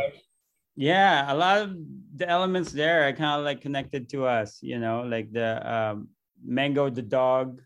Yeah, 0.75 1.31
a 1.31 1.35
lot 1.35 1.61
of 1.61 1.77
the 2.15 2.27
elements 2.27 2.71
there 2.71 3.07
are 3.07 3.13
kind 3.13 3.37
of 3.37 3.45
like 3.45 3.61
connected 3.61 4.09
to 4.09 4.25
us, 4.25 4.57
you 4.63 4.79
know, 4.79 5.03
like 5.03 5.31
the 5.31 5.61
um, 5.61 6.07
Mango 6.43 6.89
the 6.89 7.03
dog. 7.03 7.61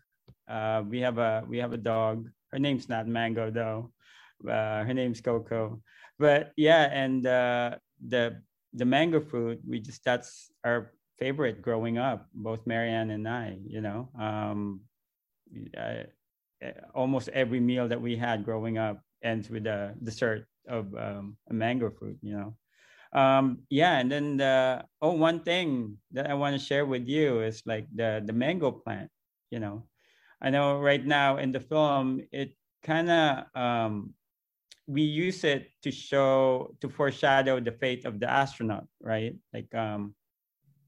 Uh, 0.46 0.82
we 0.86 1.00
have 1.00 1.16
a 1.16 1.42
we 1.48 1.56
have 1.56 1.72
a 1.72 1.78
dog. 1.80 2.28
Her 2.52 2.58
name's 2.58 2.86
not 2.86 3.08
Mango 3.08 3.50
though. 3.50 3.92
Uh, 4.46 4.84
her 4.84 4.92
name's 4.92 5.22
Coco. 5.22 5.80
But 6.18 6.52
yeah, 6.56 6.90
and 6.92 7.26
uh, 7.26 7.76
the 8.06 8.42
the 8.74 8.84
mango 8.84 9.20
fruit, 9.20 9.60
we 9.66 9.80
just 9.80 10.04
that's 10.04 10.50
our 10.64 10.92
favorite 11.18 11.62
growing 11.62 11.98
up, 11.98 12.26
both 12.34 12.66
Marianne 12.66 13.10
and 13.10 13.28
I. 13.28 13.58
You 13.66 13.80
know, 13.80 14.08
um, 14.18 14.80
I, 15.76 16.04
almost 16.94 17.28
every 17.30 17.60
meal 17.60 17.88
that 17.88 18.00
we 18.00 18.16
had 18.16 18.44
growing 18.44 18.78
up 18.78 19.02
ends 19.22 19.50
with 19.50 19.66
a 19.66 19.94
dessert 20.02 20.46
of 20.68 20.94
um, 20.94 21.36
a 21.50 21.54
mango 21.54 21.90
fruit. 21.90 22.18
You 22.22 22.36
know 22.36 22.56
um 23.12 23.60
yeah 23.70 23.98
and 23.98 24.12
then 24.12 24.36
the 24.36 24.84
oh 25.00 25.12
one 25.12 25.40
thing 25.40 25.96
that 26.12 26.28
i 26.28 26.34
want 26.34 26.52
to 26.52 26.60
share 26.60 26.84
with 26.84 27.08
you 27.08 27.40
is 27.40 27.62
like 27.64 27.86
the 27.94 28.22
the 28.26 28.32
mango 28.32 28.70
plant 28.70 29.08
you 29.50 29.58
know 29.58 29.82
i 30.42 30.50
know 30.50 30.78
right 30.78 31.06
now 31.06 31.38
in 31.38 31.50
the 31.50 31.60
film 31.60 32.20
it 32.32 32.52
kind 32.82 33.10
of 33.10 33.44
um 33.54 34.12
we 34.86 35.02
use 35.02 35.44
it 35.44 35.70
to 35.82 35.90
show 35.90 36.74
to 36.80 36.88
foreshadow 36.88 37.58
the 37.60 37.72
fate 37.72 38.04
of 38.04 38.20
the 38.20 38.30
astronaut 38.30 38.84
right 39.00 39.34
like 39.54 39.72
um 39.74 40.14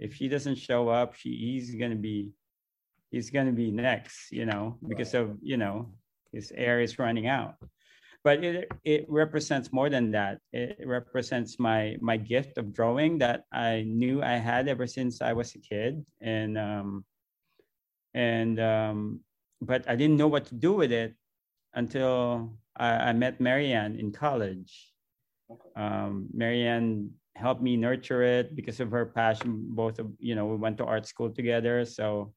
if 0.00 0.14
she 0.14 0.28
doesn't 0.28 0.56
show 0.56 0.88
up 0.88 1.14
she, 1.14 1.30
he's 1.36 1.74
gonna 1.76 1.94
be 1.94 2.30
he's 3.10 3.30
gonna 3.30 3.52
be 3.52 3.70
next 3.70 4.32
you 4.32 4.46
know 4.46 4.76
because 4.88 5.14
of 5.14 5.36
you 5.42 5.56
know 5.56 5.92
his 6.32 6.52
air 6.54 6.80
is 6.80 6.98
running 6.98 7.26
out. 7.26 7.56
But 8.22 8.44
it 8.44 8.68
it 8.84 9.06
represents 9.08 9.72
more 9.72 9.88
than 9.88 10.12
that. 10.12 10.38
It 10.52 10.78
represents 10.84 11.58
my 11.58 11.96
my 12.00 12.16
gift 12.16 12.58
of 12.58 12.72
drawing 12.74 13.18
that 13.18 13.44
i 13.52 13.82
knew 13.88 14.22
i 14.22 14.36
had 14.36 14.68
ever 14.68 14.86
since 14.86 15.22
i 15.22 15.32
was 15.32 15.54
a 15.54 15.58
kid. 15.60 16.04
And 16.20 16.58
um 16.58 17.04
and 18.12 18.60
um 18.60 19.20
but 19.62 19.88
i 19.88 19.96
didn't 19.96 20.18
know 20.18 20.28
what 20.28 20.44
to 20.46 20.54
do 20.54 20.72
with 20.72 20.92
it 20.92 21.14
until 21.72 22.52
i, 22.76 23.08
I 23.08 23.12
met 23.12 23.40
marianne 23.40 23.96
in 23.96 24.12
college. 24.12 24.92
Um 25.74 26.28
marianne 26.34 27.16
helped 27.40 27.62
me 27.62 27.76
nurture 27.76 28.22
it 28.22 28.54
because 28.54 28.78
of 28.80 28.90
her 28.90 29.06
passion 29.06 29.64
both 29.72 29.98
of 29.98 30.12
you 30.18 30.34
know 30.34 30.46
we 30.46 30.56
went 30.56 30.76
to 30.76 30.84
art 30.84 31.06
school 31.06 31.30
together 31.30 31.84
so 31.84 32.32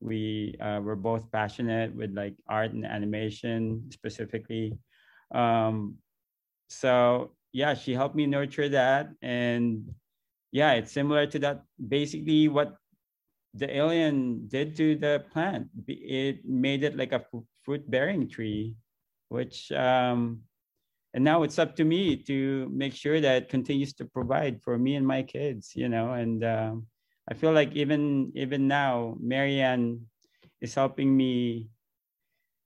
we 0.00 0.54
uh, 0.60 0.80
were 0.82 0.98
both 0.98 1.30
passionate 1.30 1.94
with 1.94 2.10
like 2.14 2.34
art 2.48 2.72
and 2.72 2.84
animation 2.84 3.82
specifically 3.90 4.76
um, 5.34 5.98
so 6.68 7.32
yeah, 7.52 7.74
she 7.74 7.94
helped 7.94 8.14
me 8.14 8.26
nurture 8.26 8.68
that, 8.68 9.08
and 9.22 9.88
yeah, 10.52 10.72
it's 10.72 10.92
similar 10.92 11.26
to 11.26 11.38
that. 11.40 11.64
Basically, 11.76 12.48
what 12.48 12.76
the 13.54 13.68
alien 13.74 14.46
did 14.48 14.76
to 14.76 14.96
the 14.96 15.24
plant, 15.32 15.68
it 15.88 16.44
made 16.44 16.84
it 16.84 16.96
like 16.96 17.12
a 17.12 17.24
fruit-bearing 17.64 18.28
tree, 18.28 18.74
which 19.28 19.72
um, 19.72 20.44
and 21.18 21.24
now 21.24 21.42
it's 21.42 21.58
up 21.58 21.74
to 21.74 21.82
me 21.82 22.14
to 22.14 22.70
make 22.72 22.94
sure 22.94 23.20
that 23.20 23.42
it 23.42 23.48
continues 23.48 23.92
to 23.92 24.04
provide 24.04 24.62
for 24.62 24.78
me 24.78 24.94
and 24.94 25.04
my 25.04 25.20
kids, 25.20 25.72
you 25.74 25.88
know. 25.88 26.12
And 26.12 26.44
um, 26.44 26.86
I 27.28 27.34
feel 27.34 27.50
like 27.50 27.74
even 27.74 28.30
even 28.36 28.68
now, 28.68 29.16
Marianne 29.18 30.06
is 30.60 30.76
helping 30.76 31.10
me 31.16 31.70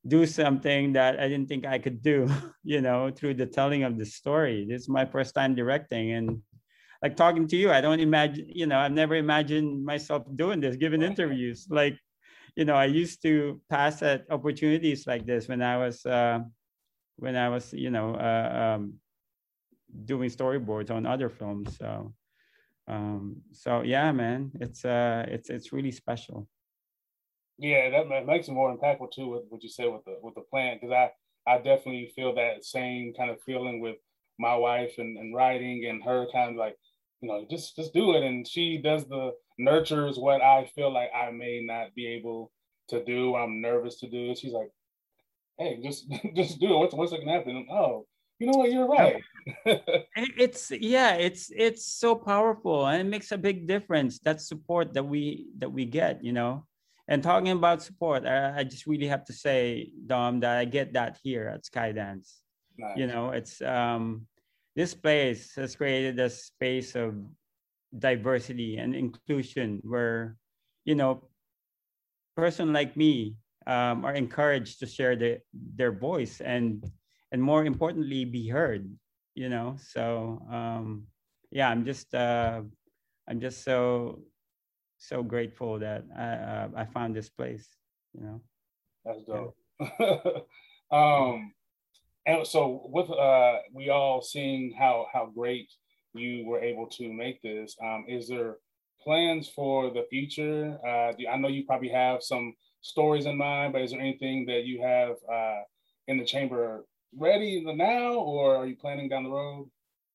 do 0.07 0.27
something 0.27 0.93
that 0.93 1.19
I 1.19 1.29
didn't 1.29 1.49
think 1.49 1.65
I 1.65 1.79
could 1.79 2.03
do, 2.03 2.29
you 2.63 2.83
know, 2.83 3.11
through 3.11 3.41
the 3.41 3.47
telling 3.47 3.85
of 3.85 3.97
the 3.97 4.05
story. 4.05 4.67
This 4.69 4.83
is 4.83 4.89
my 4.91 5.07
first 5.07 5.35
time 5.35 5.55
directing 5.55 6.13
and 6.13 6.43
like 7.01 7.17
talking 7.17 7.49
to 7.49 7.57
you, 7.57 7.73
I 7.73 7.81
don't 7.81 8.01
imagine, 8.01 8.53
you 8.53 8.67
know, 8.67 8.79
I've 8.79 8.93
never 8.93 9.15
imagined 9.15 9.83
myself 9.83 10.25
doing 10.37 10.61
this, 10.61 10.77
giving 10.77 11.01
interviews. 11.01 11.69
Like, 11.71 11.97
you 12.55 12.67
know, 12.67 12.77
I 12.77 12.85
used 12.85 13.23
to 13.23 13.63
pass 13.71 14.03
at 14.03 14.27
opportunities 14.29 15.07
like 15.07 15.25
this 15.25 15.49
when 15.49 15.63
I 15.63 15.79
was, 15.79 16.05
uh, 16.05 16.41
when 17.23 17.37
I 17.37 17.49
was, 17.49 17.73
you 17.73 17.91
know, 17.91 18.15
uh, 18.15 18.77
um, 18.77 18.95
doing 20.05 20.29
storyboards 20.29 20.91
on 20.91 21.07
other 21.07 21.29
films. 21.29 21.79
So, 21.79 22.13
um, 22.89 23.43
so 23.53 23.83
yeah, 23.83 24.11
man, 24.13 24.51
it's, 24.61 24.85
uh, 24.85 25.25
it's, 25.29 25.49
it's 25.49 25.73
really 25.73 25.93
special. 25.93 26.49
Yeah, 27.59 27.91
that 27.91 28.27
makes 28.27 28.49
it 28.49 28.53
more 28.53 28.77
impactful 28.77 29.13
too. 29.13 29.29
With 29.29 29.45
what 29.49 29.63
you 29.63 29.69
said 29.69 29.87
with 29.87 30.05
the 30.05 30.17
with 30.21 30.35
the 30.35 30.41
plant, 30.51 30.81
because 30.81 30.93
I 30.93 31.53
I 31.53 31.59
definitely 31.59 32.11
feel 32.17 32.35
that 32.35 32.65
same 32.65 33.13
kind 33.17 33.31
of 33.31 33.41
feeling 33.43 33.79
with 33.81 33.97
my 34.39 34.57
wife 34.57 34.95
and, 34.99 35.17
and 35.19 35.35
writing 35.35 35.87
and 35.89 36.03
her 36.03 36.27
kind 36.33 36.51
of 36.51 36.57
like, 36.57 36.77
you 37.21 37.29
know, 37.29 37.47
just 37.49 37.77
just 37.77 37.93
do 37.93 38.17
it. 38.17 38.25
And 38.25 38.49
she 38.49 38.79
does 38.79 39.07
the 39.07 39.33
nurtures 39.59 40.19
what 40.19 40.43
I 40.43 40.65
feel 40.75 40.93
like 40.93 41.11
I 41.15 41.31
may 41.31 41.61
not 41.63 41.95
be 41.95 42.07
able 42.17 42.51
to 42.89 43.05
do. 43.05 43.37
I'm 43.37 43.61
nervous 43.61 44.01
to 44.01 44.09
do. 44.09 44.35
She's 44.35 44.55
like, 44.55 44.71
hey, 45.59 45.81
just 45.83 46.11
just 46.35 46.61
do 46.61 46.75
it. 46.75 46.79
What's 46.79 46.95
what's 46.95 47.13
gonna 47.13 47.33
happen? 47.33 47.67
Oh, 47.71 48.07
you 48.39 48.47
know 48.47 48.59
what? 48.59 48.73
You're 48.73 48.89
right. 48.89 49.23
it's 50.17 50.71
yeah, 50.71 51.15
it's 51.15 51.51
it's 51.55 51.87
so 51.87 52.15
powerful 52.15 52.87
and 52.87 53.01
it 53.01 53.11
makes 53.11 53.33
a 53.33 53.39
big 53.39 53.67
difference. 53.67 54.19
That 54.21 54.41
support 54.41 54.95
that 54.95 55.05
we 55.05 55.49
that 55.59 55.71
we 55.71 55.85
get, 55.85 56.25
you 56.25 56.33
know 56.33 56.67
and 57.09 57.23
talking 57.23 57.51
about 57.51 57.83
support, 57.83 58.25
I, 58.25 58.59
I, 58.59 58.65
just 58.65 58.87
really 58.87 59.09
have 59.09 59.25
to 59.27 59.33
say, 59.33 59.91
Dom, 60.07 60.41
that 60.41 60.59
I 60.59 60.65
get 60.65 60.93
that 60.95 61.19
here 61.23 61.49
at 61.49 61.65
Skydance. 61.65 62.41
Nice. 62.79 62.97
You 62.97 63.07
know, 63.07 63.31
it's 63.31 63.61
um, 63.61 64.27
this 64.77 64.95
place 64.95 65.55
has 65.57 65.77
created 65.77 66.19
a 66.21 66.31
space 66.31 66.95
of 66.95 67.15
diversity 67.99 68.79
and 68.79 68.95
inclusion 68.95 69.81
where, 69.83 70.37
you 70.85 70.95
know, 70.95 71.29
person 72.37 72.73
like 72.73 72.97
me 72.97 73.37
um, 73.67 74.05
are 74.05 74.15
encouraged 74.15 74.81
to 74.81 74.87
share 74.87 75.17
the, 75.17 75.39
their 75.77 75.93
voice 75.93 76.41
and 76.41 76.85
and 77.33 77.43
more 77.43 77.65
importantly 77.65 78.25
be 78.25 78.49
heard. 78.49 78.91
You 79.35 79.49
know, 79.49 79.77
so 79.81 80.43
um, 80.51 81.07
yeah, 81.51 81.69
I'm 81.69 81.85
just 81.85 82.15
uh, 82.15 82.61
I'm 83.29 83.41
just 83.41 83.65
so 83.65 84.23
so 84.99 85.23
grateful 85.23 85.79
that 85.79 86.05
I 86.17 86.23
uh, 86.23 86.69
I 86.77 86.85
found 86.85 87.17
this 87.17 87.31
place. 87.31 87.69
You 88.15 88.25
know, 88.25 88.41
that's 89.05 89.25
dope. 89.25 89.57
Yeah. 89.81 90.19
um, 90.93 91.53
and 92.27 92.47
so 92.47 92.87
with 92.93 93.11
uh, 93.11 93.57
we 93.73 93.89
all 93.89 94.23
seeing 94.23 94.75
how 94.79 95.07
how 95.13 95.27
great 95.27 95.73
you 96.15 96.47
were 96.47 96.61
able 96.61 96.87
to 96.87 97.13
make 97.13 97.43
this. 97.43 97.77
Um, 97.83 98.05
is 98.09 98.29
there 98.29 98.57
plans 99.03 99.49
for 99.49 99.91
the 99.91 100.05
future? 100.11 100.79
Uh, 100.87 101.13
do, 101.13 101.27
I 101.27 101.37
know 101.37 101.49
you 101.49 101.65
probably 101.65 101.89
have 101.89 102.23
some 102.23 102.55
stories 102.83 103.27
in 103.27 103.39
mind, 103.39 103.73
but 103.73 103.83
is 103.83 103.93
there 103.93 104.01
anything 104.01 104.45
that 104.47 104.65
you 104.65 104.83
have 104.83 105.17
uh, 105.33 105.63
in 106.09 106.19
the 106.19 106.25
chamber 106.25 106.85
ready 107.17 107.65
now, 107.65 108.15
or 108.15 108.57
are 108.57 108.67
you 108.67 108.77
planning 108.77 109.09
down 109.09 109.25
the 109.25 109.31
road? 109.31 109.71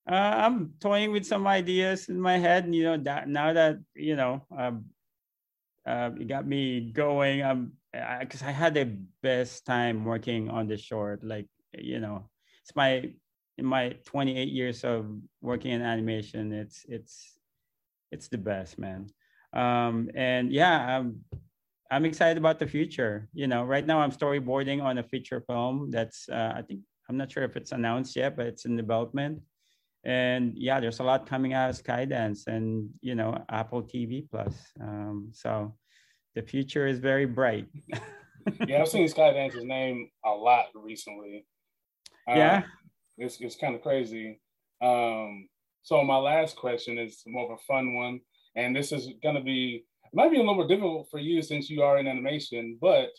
Uh, 0.09 0.15
I'm 0.45 0.73
toying 0.79 1.11
with 1.11 1.25
some 1.25 1.47
ideas 1.47 2.07
in 2.07 2.19
my 2.19 2.37
head. 2.37 2.73
You 2.73 2.83
know, 2.83 2.97
that 2.97 3.27
now 3.27 3.51
that 3.53 3.79
you 3.95 4.15
know, 4.15 4.45
um, 4.55 4.85
uh, 5.85 6.11
it 6.19 6.27
got 6.27 6.45
me 6.45 6.91
going. 6.91 7.41
Um, 7.41 7.73
because 8.19 8.43
I, 8.43 8.49
I, 8.49 8.51
had 8.51 8.75
the 8.75 8.95
best 9.23 9.65
time 9.65 10.05
working 10.05 10.49
on 10.49 10.67
the 10.67 10.77
short. 10.77 11.23
Like 11.23 11.47
you 11.73 11.99
know, 11.99 12.29
it's 12.61 12.75
my 12.75 13.09
in 13.57 13.65
my 13.65 13.95
28 14.05 14.49
years 14.49 14.83
of 14.83 15.07
working 15.41 15.71
in 15.71 15.81
animation. 15.81 16.53
It's 16.53 16.85
it's 16.87 17.37
it's 18.11 18.27
the 18.27 18.37
best, 18.37 18.77
man. 18.79 19.09
Um, 19.53 20.09
and 20.15 20.51
yeah, 20.51 20.97
I'm 20.97 21.25
I'm 21.91 22.05
excited 22.05 22.37
about 22.37 22.59
the 22.59 22.67
future. 22.67 23.29
You 23.33 23.47
know, 23.47 23.63
right 23.63 23.85
now 23.85 23.99
I'm 23.99 24.11
storyboarding 24.11 24.83
on 24.83 24.97
a 24.97 25.03
feature 25.03 25.41
film 25.41 25.89
that's 25.91 26.27
uh, 26.29 26.53
I 26.55 26.61
think 26.61 26.81
I'm 27.09 27.17
not 27.17 27.31
sure 27.31 27.43
if 27.43 27.55
it's 27.55 27.71
announced 27.71 28.15
yet, 28.15 28.35
but 28.35 28.47
it's 28.47 28.65
in 28.65 28.75
development. 28.75 29.41
And 30.03 30.53
yeah 30.55 30.79
there's 30.79 30.99
a 30.99 31.03
lot 31.03 31.27
coming 31.27 31.53
out 31.53 31.69
of 31.69 31.81
skydance 31.81 32.47
and 32.47 32.89
you 33.01 33.15
know 33.15 33.43
apple 33.49 33.83
tv 33.83 34.29
plus. 34.29 34.55
Um, 34.79 35.29
so 35.33 35.75
the 36.35 36.41
future 36.41 36.87
is 36.87 36.99
very 36.99 37.25
bright. 37.25 37.67
Yeah 38.65 38.79
i've 38.81 38.87
seen 38.87 39.05
skydance's 39.09 39.65
name 39.65 40.09
a 40.23 40.29
lot 40.29 40.67
recently. 40.73 41.45
Yeah? 42.29 42.57
Um, 42.57 42.63
it's, 43.17 43.41
it's 43.41 43.57
kind 43.57 43.75
of 43.75 43.81
crazy. 43.81 44.39
Um, 44.81 45.49
so 45.83 46.01
my 46.05 46.15
last 46.15 46.55
question 46.55 46.97
is 46.97 47.23
more 47.27 47.51
of 47.51 47.59
a 47.59 47.63
fun 47.67 47.93
one 47.93 48.21
and 48.55 48.73
this 48.73 48.93
is 48.93 49.09
going 49.21 49.35
to 49.35 49.41
be 49.41 49.85
might 50.13 50.29
be 50.31 50.37
a 50.37 50.39
little 50.39 50.55
more 50.55 50.67
difficult 50.67 51.07
for 51.09 51.19
you 51.19 51.41
since 51.41 51.69
you 51.69 51.81
are 51.81 51.97
in 51.97 52.07
animation 52.07 52.77
but 52.81 53.09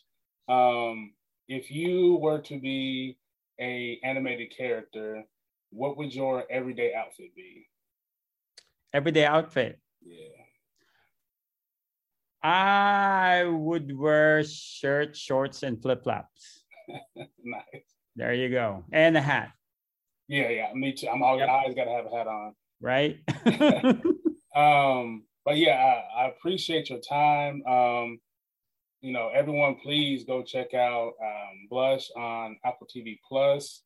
um, 0.49 1.13
if 1.49 1.71
you 1.71 2.17
were 2.21 2.41
to 2.41 2.59
be 2.59 3.19
a 3.61 3.99
animated 4.05 4.53
character 4.57 5.23
what 5.71 5.97
would 5.97 6.15
your 6.15 6.45
everyday 6.51 6.95
outfit 6.95 7.35
be? 7.37 7.69
everyday 8.95 9.27
outfit. 9.27 9.79
Yeah. 10.03 10.15
I 12.43 13.45
would 13.45 13.97
wear 13.97 14.43
shirt, 14.45 15.17
shorts, 15.17 15.63
and 15.63 15.81
flip 15.83 16.05
flops. 16.05 16.65
nice. 17.17 17.83
There 18.17 18.33
you 18.33 18.49
go, 18.49 18.85
and 18.93 19.17
a 19.17 19.21
hat. 19.21 19.51
Yeah, 20.29 20.49
yeah, 20.49 20.73
me 20.75 20.93
too. 20.93 21.09
I'm 21.09 21.23
always, 21.23 21.41
Yep. 21.41 21.49
I 21.49 21.53
always 21.53 21.75
gotta 21.75 21.91
have 21.91 22.07
a 22.07 22.17
hat 22.17 22.27
on. 22.27 22.55
Right. 22.81 23.19
Um, 24.57 25.23
but 25.49 25.57
yeah, 25.57 26.03
I, 26.15 26.25
I 26.25 26.29
appreciate 26.29 26.91
your 26.91 26.99
time. 26.99 27.63
Um, 27.67 28.19
you 29.01 29.15
know, 29.15 29.31
everyone, 29.33 29.77
please 29.83 30.25
go 30.25 30.43
check 30.43 30.75
out 30.75 31.15
um, 31.25 31.67
Blush 31.71 32.11
on 32.15 32.59
Apple 32.67 32.87
TV 32.87 33.19
Plus. 33.27 33.83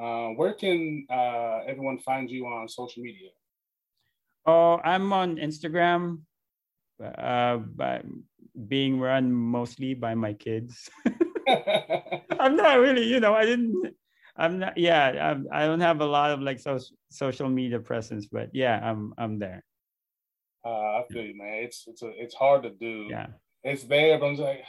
Um, 0.00 0.36
where 0.36 0.54
can 0.54 1.04
uh, 1.10 1.62
everyone 1.66 1.98
find 1.98 2.30
you 2.30 2.46
on 2.46 2.68
social 2.68 3.02
media? 3.02 3.30
oh, 4.46 4.80
I'm 4.84 5.12
on 5.12 5.36
Instagram, 5.38 6.20
uh, 7.02 7.56
by 7.56 8.02
being 8.68 9.00
run 9.00 9.32
mostly 9.32 9.94
by 9.94 10.14
my 10.14 10.32
kids. 10.32 10.88
I'm 12.38 12.54
not 12.54 12.78
really, 12.78 13.02
you 13.02 13.18
know, 13.18 13.34
I 13.34 13.46
didn't. 13.46 13.96
I'm 14.36 14.60
not. 14.60 14.78
Yeah, 14.78 15.32
I'm, 15.32 15.48
I 15.50 15.66
don't 15.66 15.80
have 15.80 16.00
a 16.02 16.06
lot 16.06 16.30
of 16.30 16.40
like 16.40 16.60
social 16.60 16.94
social 17.10 17.48
media 17.48 17.80
presence, 17.80 18.26
but 18.30 18.50
yeah, 18.52 18.78
I'm 18.80 19.12
I'm 19.18 19.40
there. 19.40 19.64
Uh, 20.64 20.68
I 20.68 21.04
feel 21.10 21.24
you, 21.24 21.36
man. 21.36 21.62
It's 21.64 21.84
it's 21.86 22.02
a, 22.02 22.10
it's 22.16 22.34
hard 22.34 22.62
to 22.64 22.70
do. 22.70 23.06
Yeah. 23.10 23.26
It's 23.62 23.84
there, 23.84 24.18
but 24.18 24.26
I'm 24.26 24.36
just 24.36 24.42
like, 24.42 24.64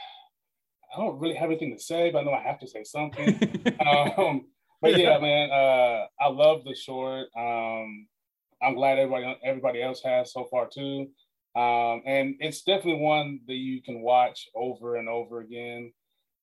I 0.94 1.00
don't 1.00 1.18
really 1.18 1.34
have 1.34 1.50
anything 1.50 1.74
to 1.76 1.82
say, 1.82 2.10
but 2.10 2.20
I 2.20 2.22
know 2.24 2.32
I 2.32 2.42
have 2.42 2.60
to 2.60 2.68
say 2.68 2.84
something. 2.84 3.38
um, 3.86 4.46
but 4.82 4.98
yeah, 4.98 5.18
man, 5.18 5.50
uh, 5.50 6.06
I 6.20 6.28
love 6.28 6.64
the 6.64 6.74
short. 6.74 7.28
Um, 7.36 8.06
I'm 8.62 8.74
glad 8.74 8.98
everybody 8.98 9.38
everybody 9.44 9.82
else 9.82 10.02
has 10.04 10.32
so 10.32 10.46
far 10.50 10.68
too. 10.72 11.08
Um, 11.54 12.02
and 12.06 12.36
it's 12.40 12.62
definitely 12.62 13.02
one 13.02 13.40
that 13.46 13.54
you 13.54 13.82
can 13.82 14.00
watch 14.00 14.48
over 14.54 14.96
and 14.96 15.08
over 15.08 15.40
again. 15.40 15.92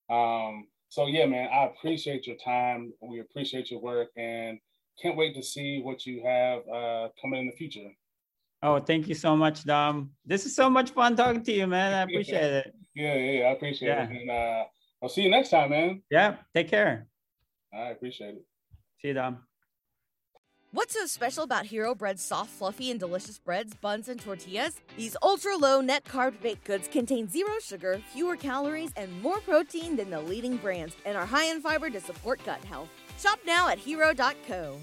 Um, 0.09 0.67
so 0.89 1.07
yeah, 1.07 1.25
man, 1.25 1.49
I 1.53 1.65
appreciate 1.65 2.27
your 2.27 2.37
time. 2.37 2.93
We 3.01 3.19
appreciate 3.19 3.71
your 3.71 3.79
work, 3.79 4.09
and 4.17 4.59
can't 5.01 5.17
wait 5.17 5.35
to 5.35 5.43
see 5.43 5.81
what 5.81 6.05
you 6.05 6.21
have 6.23 6.59
uh, 6.67 7.09
coming 7.21 7.41
in 7.41 7.45
the 7.45 7.55
future. 7.55 7.89
Oh, 8.63 8.79
thank 8.79 9.07
you 9.07 9.15
so 9.15 9.35
much, 9.35 9.63
Dom. 9.65 10.11
This 10.25 10.45
is 10.45 10.55
so 10.55 10.69
much 10.69 10.91
fun 10.91 11.15
talking 11.15 11.43
to 11.43 11.51
you, 11.51 11.67
man. 11.67 11.93
I 11.93 12.01
appreciate 12.03 12.43
it. 12.53 12.73
Yeah, 12.95 13.13
yeah, 13.15 13.31
yeah, 13.31 13.45
I 13.45 13.51
appreciate 13.51 13.87
Yeah. 13.89 14.03
it. 14.09 14.21
And 14.21 14.31
uh, 14.31 14.63
I'll 15.01 15.09
see 15.09 15.21
you 15.21 15.29
next 15.29 15.49
time, 15.49 15.69
man. 15.69 16.01
Yeah. 16.09 16.37
Take 16.53 16.69
care. 16.69 17.07
I 17.73 17.89
appreciate 17.89 18.35
it. 18.35 18.45
See 19.01 19.09
you, 19.09 19.13
Dom. 19.13 19.39
What's 20.71 20.93
so 20.93 21.07
special 21.07 21.43
about 21.43 21.65
Hero 21.65 21.95
Bread's 21.95 22.21
soft, 22.21 22.51
fluffy, 22.51 22.91
and 22.91 22.99
delicious 22.99 23.39
breads, 23.39 23.73
buns, 23.73 24.07
and 24.07 24.19
tortillas? 24.21 24.79
These 24.97 25.17
ultra 25.23 25.55
low 25.57 25.81
net 25.81 26.03
carb 26.03 26.39
baked 26.41 26.63
goods 26.65 26.87
contain 26.87 27.27
zero 27.27 27.53
sugar, 27.59 27.99
fewer 28.13 28.35
calories, 28.35 28.91
and 28.95 29.19
more 29.23 29.39
protein 29.39 29.95
than 29.95 30.11
the 30.11 30.21
leading 30.21 30.57
brands, 30.57 30.95
and 31.05 31.17
are 31.17 31.25
high 31.25 31.45
in 31.45 31.59
fiber 31.61 31.89
to 31.89 31.99
support 31.99 32.39
gut 32.45 32.63
health. 32.65 32.89
Shop 33.17 33.39
now 33.47 33.67
at 33.67 33.79
hero.co. 33.79 34.77